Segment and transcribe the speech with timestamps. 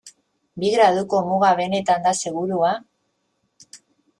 [0.63, 2.73] Bi graduko muga benetan da segurua?